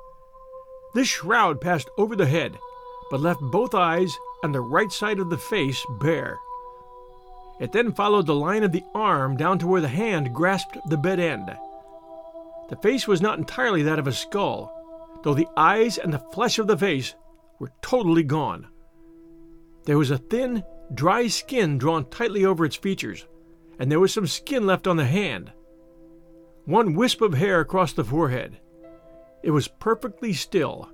[0.95, 2.59] This shroud passed over the head,
[3.11, 6.39] but left both eyes and the right side of the face bare.
[7.61, 10.97] It then followed the line of the arm down to where the hand grasped the
[10.97, 11.55] bed end.
[12.71, 14.73] The face was not entirely that of a skull,
[15.23, 17.15] though the eyes and the flesh of the face
[17.59, 18.69] were totally gone.
[19.85, 23.27] There was a thin, dry skin drawn tightly over its features,
[23.79, 25.53] and there was some skin left on the hand.
[26.65, 28.59] One wisp of hair across the forehead,
[29.43, 30.91] it was perfectly still.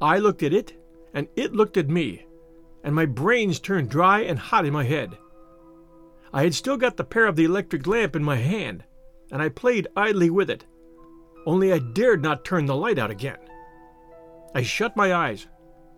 [0.00, 0.74] I looked at it,
[1.12, 2.24] and it looked at me,
[2.84, 5.18] and my brains turned dry and hot in my head.
[6.32, 8.84] I had still got the pear of the electric lamp in my hand,
[9.32, 10.64] and I played idly with it,
[11.46, 13.38] only I dared not turn the light out again.
[14.54, 15.48] I shut my eyes,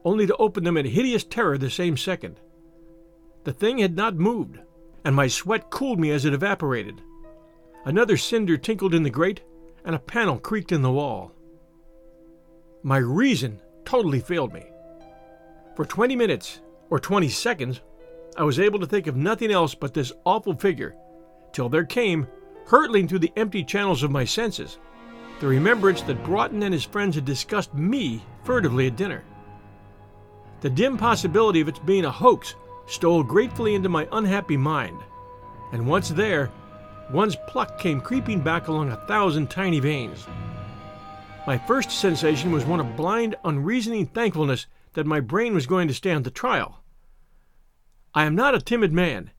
[0.05, 2.41] only to open them in hideous terror the same second.
[3.45, 4.59] The thing had not moved,
[5.05, 7.03] and my sweat cooled me as it evaporated.
[7.85, 9.43] Another cinder tinkled in the grate,
[9.85, 11.33] and a panel creaked in the wall.
[12.83, 14.65] My reason totally failed me.
[15.77, 17.81] For 20 minutes, or 20 seconds,
[18.37, 20.95] I was able to think of nothing else but this awful figure,
[21.53, 22.27] till there came,
[22.67, 24.79] hurtling through the empty channels of my senses,
[25.41, 29.23] the remembrance that Broughton and his friends had discussed me furtively at dinner.
[30.63, 32.55] The dim possibility of its being a hoax
[32.87, 35.01] stole gratefully into my unhappy mind,
[35.73, 36.51] and once there,
[37.11, 40.27] one's pluck came creeping back along a thousand tiny veins.
[41.47, 45.95] My first sensation was one of blind, unreasoning thankfulness that my brain was going to
[45.95, 46.83] stand the trial.
[48.15, 49.31] I am not a timid man,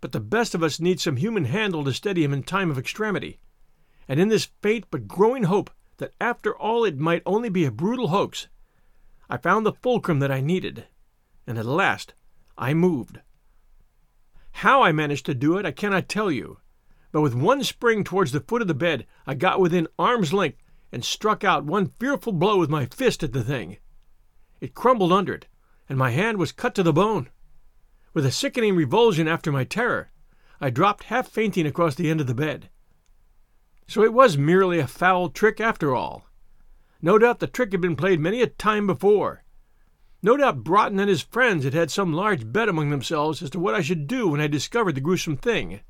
[0.00, 2.78] but the best of us need some human handle to steady him in time of
[2.78, 3.38] extremity.
[4.08, 7.70] And in this faint but growing hope that after all it might only be a
[7.70, 8.48] brutal hoax,
[9.28, 10.86] I found the fulcrum that I needed,
[11.46, 12.14] and at last
[12.56, 13.20] I moved.
[14.52, 16.58] How I managed to do it, I cannot tell you,
[17.10, 20.58] but with one spring towards the foot of the bed, I got within arm's length
[20.90, 23.78] and struck out one fearful blow with my fist at the thing.
[24.60, 25.46] It crumbled under it,
[25.88, 27.28] and my hand was cut to the bone.
[28.14, 30.10] With a sickening revulsion after my terror,
[30.60, 32.70] I dropped half fainting across the end of the bed.
[33.86, 36.26] So it was merely a foul trick after all.
[37.00, 39.41] No doubt the trick had been played many a time before.
[40.24, 43.58] No doubt Broughton and his friends had had some large bet among themselves as to
[43.58, 45.80] what I should do when I discovered the gruesome thing.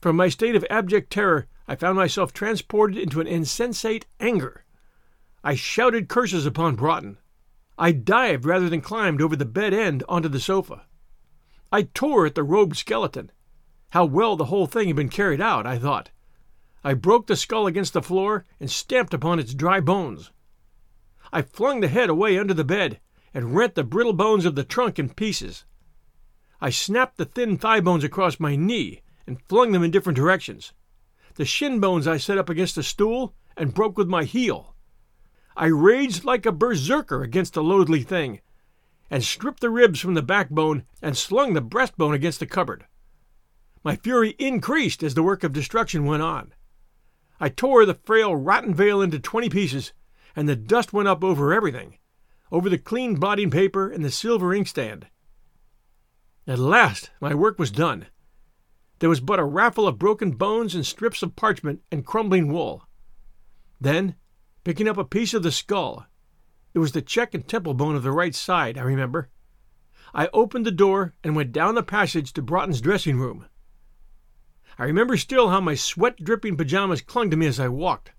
[0.00, 4.64] From my state of abject terror, I found myself transported into an insensate anger.
[5.44, 7.18] I shouted curses upon Broughton.
[7.78, 10.86] I dived rather than climbed over the bed end onto the sofa.
[11.70, 13.30] I tore at the robed skeleton.
[13.90, 16.10] How well the whole thing had been carried out, I thought.
[16.82, 20.32] I broke the skull against the floor and stamped upon its dry bones.
[21.32, 23.00] I flung the head away under the bed
[23.34, 25.64] and rent the brittle bones of the trunk in pieces.
[26.60, 30.72] I snapped the thin thigh bones across my knee and flung them in different directions.
[31.34, 34.74] The shin bones I set up against a stool and broke with my heel.
[35.56, 38.40] I raged like a berserker against the loathly thing,
[39.10, 42.86] and stripped the ribs from the backbone and slung the breastbone against the cupboard.
[43.84, 46.52] My fury increased as the work of destruction went on.
[47.38, 49.92] I tore the frail, rotten veil into twenty pieces,
[50.36, 51.98] and the dust went up over everything,
[52.52, 55.06] over the clean blotting paper and the silver inkstand.
[56.46, 58.06] At last my work was done.
[58.98, 62.86] There was but a raffle of broken bones and strips of parchment and crumbling wool.
[63.80, 64.14] Then,
[64.62, 66.06] picking up a piece of the skull,
[66.72, 69.30] it was the cheek and temple bone of the right side, I remember.
[70.14, 73.46] I opened the door and went down the passage to Broughton's dressing room.
[74.78, 78.12] I remember still how my sweat dripping pajamas clung to me as I walked.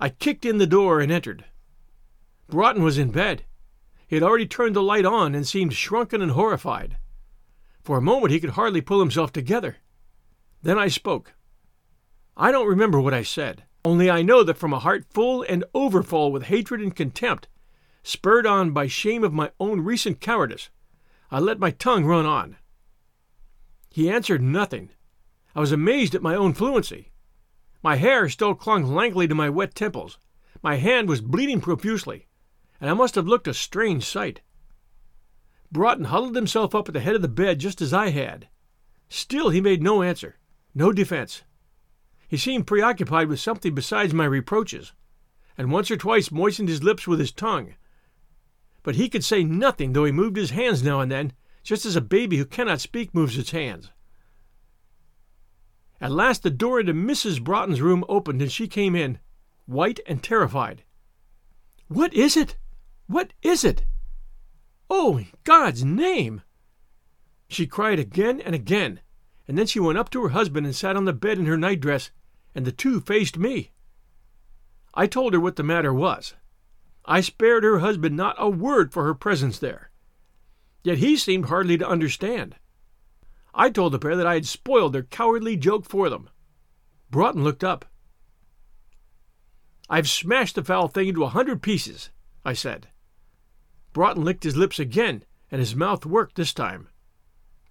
[0.00, 1.44] I kicked in the door and entered.
[2.48, 3.44] Broughton was in bed.
[4.06, 6.98] He had already turned the light on and seemed shrunken and horrified.
[7.82, 9.78] For a moment he could hardly pull himself together.
[10.62, 11.34] Then I spoke.
[12.36, 15.64] I don't remember what I said, only I know that from a heart full and
[15.74, 17.48] overfull with hatred and contempt,
[18.02, 20.70] spurred on by shame of my own recent cowardice,
[21.30, 22.56] I let my tongue run on.
[23.90, 24.90] He answered nothing.
[25.54, 27.10] I was amazed at my own fluency.
[27.82, 30.18] My hair still clung lankly to my wet temples.
[30.62, 32.26] My hand was bleeding profusely,
[32.80, 34.40] and I must have looked a strange sight.
[35.70, 38.48] Broughton huddled himself up at the head of the bed just as I had.
[39.08, 40.38] Still he made no answer,
[40.74, 41.44] no defense.
[42.26, 44.92] He seemed preoccupied with something besides my reproaches,
[45.56, 47.74] and once or twice moistened his lips with his tongue.
[48.82, 51.96] But he could say nothing, though he moved his hands now and then just as
[51.96, 53.90] a baby who cannot speak moves its hands.
[56.00, 57.42] At last the door into Mrs.
[57.42, 59.18] Broughton's room opened and she came in,
[59.66, 60.84] white and terrified.
[61.88, 62.56] What is it?
[63.06, 63.84] What is it?
[64.90, 66.42] Oh, in God's name!
[67.48, 69.00] She cried again and again,
[69.46, 71.56] and then she went up to her husband and sat on the bed in her
[71.56, 72.10] nightdress,
[72.54, 73.72] and the two faced me.
[74.94, 76.34] I told her what the matter was.
[77.04, 79.90] I spared her husband not a word for her presence there
[80.88, 82.56] yet he seemed hardly to understand.
[83.60, 86.30] I told the pair that I had spoiled their cowardly joke for them.
[87.10, 87.86] Broughton looked up.
[89.90, 92.10] I've smashed the foul thing into a hundred pieces,
[92.44, 92.86] I said.
[93.92, 96.86] Broughton licked his lips again, and his mouth worked this time.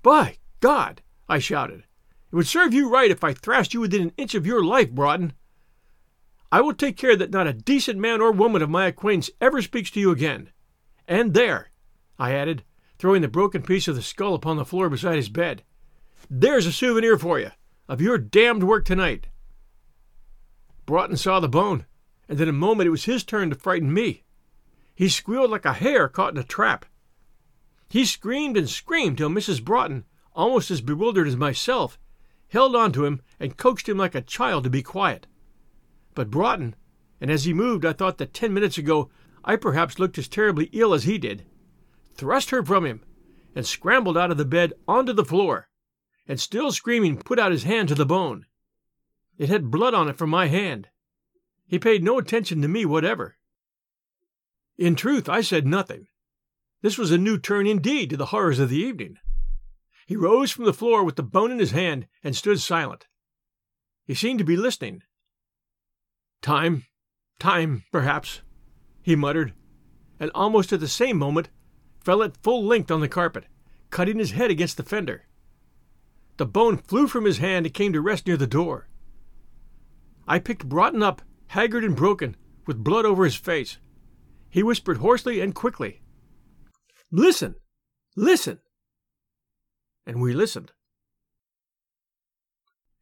[0.04, 1.02] By God!
[1.30, 1.86] I shouted.
[2.32, 4.92] It would serve you right if I thrashed you within an inch of your life,
[4.92, 5.32] Broughton.
[6.52, 9.62] I will take care that not a decent man or woman of my acquaintance ever
[9.62, 10.50] speaks to you again.
[11.08, 11.72] And there,
[12.20, 12.66] I added,
[13.00, 15.64] throwing the broken piece of the skull upon the floor beside his bed.
[16.30, 17.52] There's a souvenir for you
[17.88, 19.28] of your damned work tonight.
[20.86, 21.86] Broughton saw the bone,
[22.28, 24.24] and in a moment it was his turn to frighten me.
[24.96, 26.86] He squealed like a hare caught in a trap.
[27.90, 29.64] He screamed and screamed till Mrs.
[29.64, 32.00] Broughton, almost as bewildered as myself,
[32.50, 35.28] held on to him and coaxed him like a child to be quiet.
[36.16, 36.76] But Broughton,
[37.22, 39.10] and as he moved I thought that ten minutes ago
[39.44, 41.46] I perhaps looked as terribly ill as he did,
[42.16, 43.02] thrust her from him,
[43.56, 45.68] and scrambled out of the bed onto the floor,
[46.28, 48.46] and still screaming, put out his hand to the bone.
[49.38, 50.90] It had blood on it from my hand.
[51.68, 53.38] He paid no attention to me whatever.
[54.78, 56.08] In truth, I said nothing.
[56.82, 59.18] This was a new turn indeed to the horrors of the evening.
[60.06, 63.08] He rose from the floor with the bone in his hand and stood silent.
[64.06, 65.02] He seemed to be listening.
[66.42, 66.86] Time,
[67.40, 68.42] time, perhaps,
[69.02, 69.54] he muttered,
[70.20, 71.50] and almost at the same moment
[72.00, 73.46] fell at full length on the carpet,
[73.90, 75.26] cutting his head against the fender.
[76.38, 78.88] The bone flew from his hand and came to rest near the door.
[80.28, 82.36] I picked Broughton up, haggard and broken,
[82.66, 83.80] with blood over his face.
[84.50, 86.02] He whispered hoarsely and quickly,
[87.12, 87.56] Listen!
[88.16, 88.60] Listen!
[90.06, 90.72] And we listened.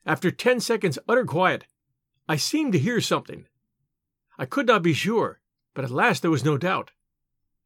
[0.05, 1.65] After ten seconds' utter quiet,
[2.27, 3.47] I seemed to hear something.
[4.37, 5.39] I could not be sure,
[5.73, 6.91] but at last there was no doubt.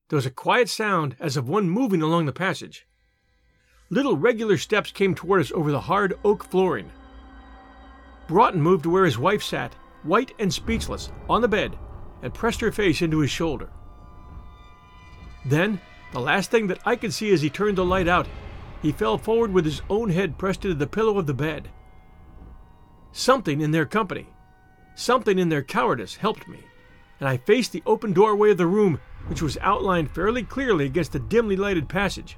[0.07, 2.87] There was a quiet sound as of one moving along the passage.
[3.91, 6.91] Little regular steps came toward us over the hard oak flooring.
[8.27, 9.73] Broughton moved to where his wife sat,
[10.03, 11.75] white and speechless, on the bed,
[12.21, 13.69] and pressed her face into his shoulder.
[15.43, 15.81] Then,
[16.11, 18.27] the last thing that I could see as he turned the light out,
[18.83, 21.69] he fell forward with his own head pressed into the pillow of the bed.
[23.11, 24.27] Something in their company,
[24.95, 26.59] something in their cowardice helped me,
[27.19, 31.11] and I faced the open doorway of the room, which was outlined fairly clearly against
[31.11, 32.37] the dimly lighted passage.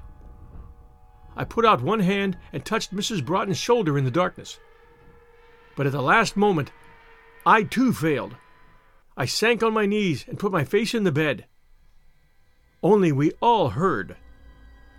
[1.36, 3.24] I put out one hand and touched Mrs.
[3.24, 4.58] Broughton's shoulder in the darkness.
[5.76, 6.70] But at the last moment,
[7.46, 8.36] I too failed.
[9.16, 11.46] I sank on my knees and put my face in the bed.
[12.82, 14.16] Only we all heard.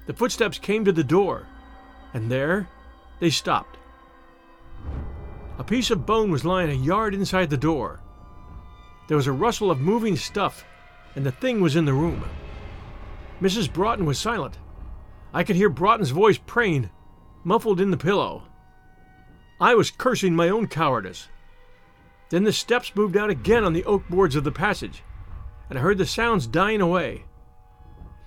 [0.06, 1.48] The footsteps came to the door,
[2.14, 2.68] and there
[3.20, 3.78] they stopped.
[5.58, 8.02] A piece of bone was lying a yard inside the door.
[9.08, 10.66] There was a rustle of moving stuff,
[11.16, 12.24] and the thing was in the room.
[13.42, 13.72] Mrs.
[13.72, 14.58] Broughton was silent.
[15.34, 16.92] I could hear Broughton's voice praying,
[17.44, 18.44] muffled in the pillow.
[19.60, 21.28] I was cursing my own cowardice.
[22.30, 25.04] Then the steps moved out again on the oak boards of the passage,
[25.70, 27.26] and I heard the sounds dying away.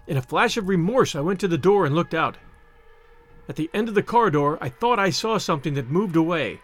[0.06, 2.38] In a flash of remorse, I went to the door and looked out.
[3.48, 6.60] At the end of the corridor, I thought I saw something that moved away.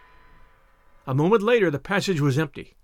[1.06, 2.74] A moment later, the passage was empty.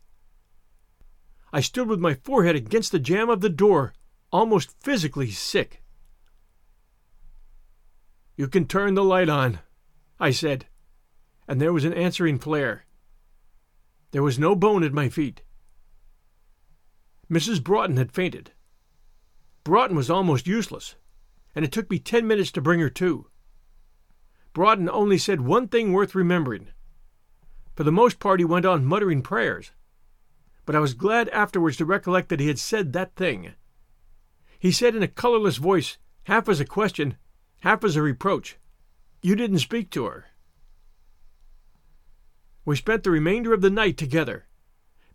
[1.53, 3.95] I stood with my forehead against the jamb of the door,
[4.31, 5.83] almost physically sick.
[8.39, 9.59] You can turn the light on,
[10.21, 10.67] I said,
[11.49, 12.85] and there was an answering flare.
[14.13, 15.43] There was no bone at my feet.
[17.29, 17.61] Mrs.
[17.61, 18.53] Broughton had fainted.
[19.65, 20.95] Broughton was almost useless,
[21.53, 23.27] and it took me ten minutes to bring her to.
[24.53, 26.69] Broughton only said one thing worth remembering.
[27.75, 29.73] For the most part, he went on muttering prayers,
[30.65, 33.55] but I was glad afterwards to recollect that he had said that thing.
[34.61, 37.17] He said in a colorless voice, half as a question,
[37.61, 38.57] half as a reproach,
[39.23, 40.27] You didn't speak to her.
[42.65, 44.47] We spent the remainder of the night together.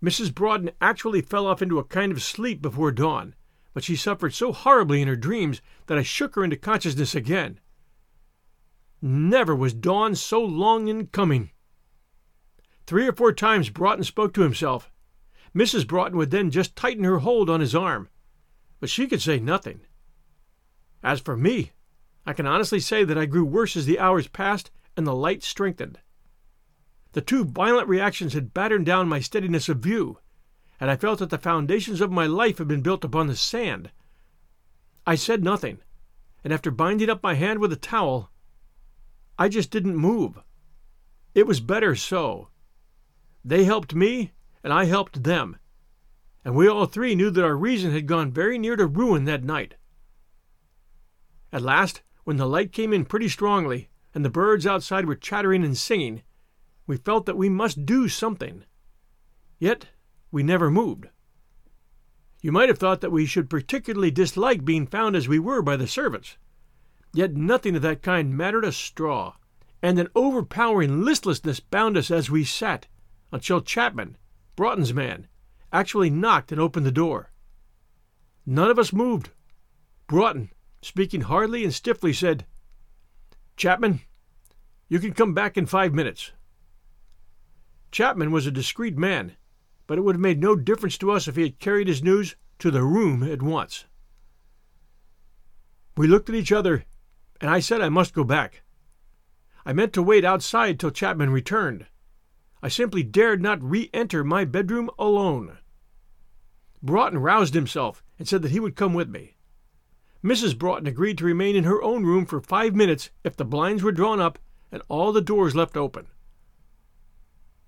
[0.04, 0.34] Mrs.
[0.34, 3.36] Broughton actually fell off into a kind of sleep before dawn,
[3.74, 7.60] but she suffered so horribly in her dreams that I shook her into consciousness again.
[9.02, 11.52] Never was dawn so long in coming.
[12.86, 14.92] Three or four times Broughton spoke to himself.
[15.56, 15.88] Mrs.
[15.88, 18.10] Broughton would then just tighten her hold on his arm,
[18.80, 19.82] but she could say nothing.
[21.04, 21.72] As for me,
[22.26, 25.44] I can honestly say that I grew worse as the hours passed and the light
[25.44, 26.00] strengthened.
[27.12, 30.20] The two violent reactions had battered down my steadiness of view,
[30.80, 33.92] and I felt that the foundations of my life had been built upon the sand.
[35.06, 35.80] I said nothing,
[36.44, 38.32] and after binding up my hand with a towel,
[39.38, 40.40] I just didn't move.
[41.36, 42.50] It was better so.
[43.44, 44.32] They helped me,
[44.64, 45.58] and I helped them,
[46.46, 49.44] and we all three knew that our reason had gone very near to ruin that
[49.44, 49.76] night.
[51.52, 55.64] At last, when the light came in pretty strongly, and the birds outside were chattering
[55.64, 56.24] and singing,
[56.86, 58.64] we felt that we must do something.
[59.60, 59.88] Yet
[60.32, 61.08] we never moved.
[62.42, 65.78] You might have thought that we should particularly dislike being found as we were by
[65.78, 66.38] the servants.
[67.14, 69.36] Yet nothing of that kind mattered a straw,
[69.82, 72.88] and an overpowering listlessness bound us as we sat,
[73.32, 74.18] until Chapman,
[74.56, 75.28] Broughton's man,
[75.72, 77.32] actually knocked and opened the door.
[78.46, 79.30] None of us moved.
[80.08, 80.50] Broughton,
[80.86, 82.46] speaking hardly and stiffly, said,
[83.56, 84.02] Chapman,
[84.90, 86.32] you can come back in five minutes.
[87.92, 89.38] Chapman was a discreet man,
[89.88, 92.36] but it would have made no difference to us if he had carried his news
[92.60, 93.86] to the room at once.
[95.96, 96.86] We looked at each other,
[97.40, 98.64] and I said I must go back.
[99.66, 101.86] I meant to wait outside till Chapman returned.
[102.62, 105.58] I simply dared not re enter my bedroom alone.
[106.82, 109.33] Broughton roused himself and said that he would come with me.
[110.24, 110.58] Mrs.
[110.58, 113.92] Broughton agreed to remain in her own room for five minutes if the blinds were
[113.92, 114.40] drawn up
[114.72, 116.08] and all the doors left open.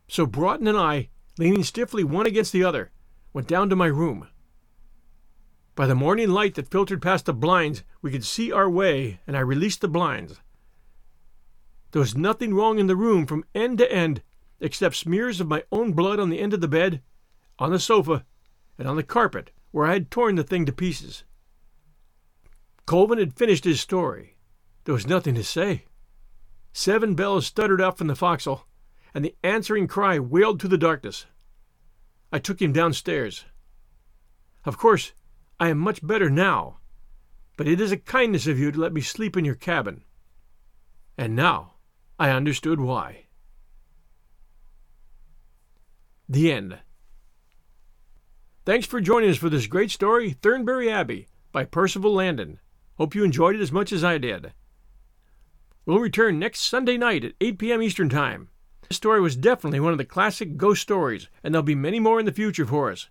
[0.08, 2.92] So Broughton and I, leaning stiffly one against the other,
[3.34, 4.28] went down to my room.
[5.76, 9.36] By the morning light that filtered past the blinds, we could see our way, and
[9.36, 10.40] I released the blinds.
[11.92, 14.22] There was nothing wrong in the room from end to end,
[14.62, 17.02] except smears of my own blood on the end of the bed,
[17.60, 18.26] on the sofa,
[18.78, 21.26] and on the carpet where I had torn the thing to pieces.
[22.86, 24.38] Colvin had finished his story.
[24.84, 25.86] There was nothing to say.
[26.72, 28.68] Seven bells stuttered out from the forecastle,
[29.14, 31.26] and the answering cry wailed through the darkness.
[32.32, 33.46] I took him downstairs.
[34.66, 35.14] Of course,
[35.60, 36.78] I am much better now,
[37.58, 40.04] but it is a kindness of you to let me sleep in your cabin.
[41.18, 41.76] And now
[42.20, 43.26] I understood why.
[46.28, 46.80] The end.
[48.66, 52.60] Thanks for joining us for this great story, Thurnley Abbey, by Percival Landon.
[52.98, 54.54] Hope you enjoyed it as much as I did.
[55.86, 57.82] We'll return next Sunday night at 8 p.m.
[57.82, 58.50] Eastern Time.
[58.88, 62.20] This story was definitely one of the classic ghost stories, and there'll be many more
[62.20, 63.10] in the future for us.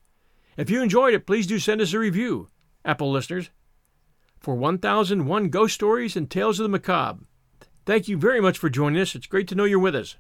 [0.56, 2.48] If you enjoyed it, please do send us a review,
[2.84, 3.50] Apple listeners,
[4.38, 7.24] for 1001 Ghost Stories and Tales of the Macabre.
[7.86, 9.14] Thank you very much for joining us.
[9.14, 10.16] It's great to know you're with us.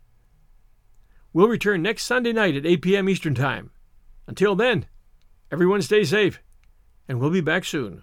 [1.32, 3.08] We'll return next Sunday night at 8 p.m.
[3.08, 3.70] Eastern Time.
[4.26, 4.86] Until then,
[5.50, 6.40] everyone stay safe,
[7.08, 8.02] and we'll be back soon.